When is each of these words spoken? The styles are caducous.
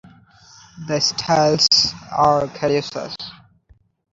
The 0.87 0.99
styles 0.99 1.67
are 2.11 2.47
caducous. 2.47 3.13